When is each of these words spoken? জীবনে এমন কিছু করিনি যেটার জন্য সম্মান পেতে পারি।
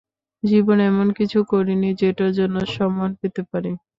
জীবনে 0.43 0.83
এমন 0.85 1.07
কিছু 1.17 1.39
করিনি 1.51 1.89
যেটার 2.01 2.31
জন্য 2.39 2.55
সম্মান 2.75 3.11
পেতে 3.19 3.41
পারি। 3.51 3.71